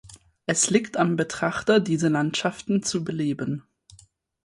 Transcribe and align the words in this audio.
Es 0.47 0.71
liegt 0.71 0.97
am 0.97 1.15
Betrachter 1.15 1.79
diese 1.79 2.07
Landschaften 2.07 2.81
zu 2.81 3.03
beleben. 3.03 3.67